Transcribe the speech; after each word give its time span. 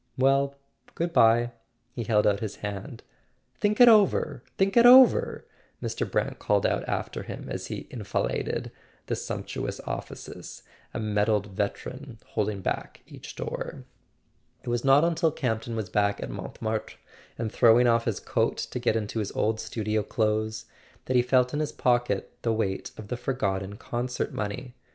"Well, 0.17 0.55
good 0.95 1.13
bye." 1.13 1.51
He 1.93 2.03
held 2.05 2.25
out 2.25 2.39
his 2.39 2.55
hand. 2.65 3.03
"Think 3.59 3.79
it 3.79 3.87
over—think 3.87 4.75
it 4.75 4.87
over," 4.87 5.45
Mr. 5.79 6.09
Brant 6.09 6.39
called 6.39 6.65
out 6.65 6.83
after 6.89 7.21
him 7.21 7.47
as 7.49 7.67
he 7.67 7.85
enfiladed 7.91 8.71
the 9.05 9.15
sumptuous 9.15 9.79
offices, 9.81 10.63
a 10.91 10.99
medalled 10.99 11.53
veteran 11.53 12.17
holding 12.29 12.61
back 12.61 13.01
each 13.05 13.35
door. 13.35 13.83
It 14.63 14.69
was 14.69 14.83
not 14.83 15.03
until 15.03 15.29
Camp 15.31 15.61
ton 15.61 15.75
was 15.75 15.87
back 15.91 16.19
at 16.19 16.31
Montmartre, 16.31 16.97
and 17.37 17.51
throwing 17.51 17.85
off 17.85 18.05
his 18.05 18.19
coat 18.19 18.57
to 18.57 18.79
get 18.79 18.95
into 18.95 19.19
his 19.19 19.31
old 19.33 19.59
studio 19.59 20.01
clothes, 20.01 20.65
that 21.05 21.15
he 21.15 21.21
felt 21.21 21.53
in 21.53 21.59
his 21.59 21.71
pocket 21.71 22.35
the 22.41 22.51
weight 22.51 22.89
of 22.97 23.09
the 23.09 23.17
forgotten 23.17 23.77
concert 23.77 24.33
money. 24.33 24.73